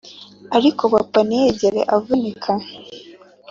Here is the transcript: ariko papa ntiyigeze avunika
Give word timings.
ariko 0.57 0.83
papa 0.93 1.19
ntiyigeze 1.27 1.81
avunika 1.95 2.51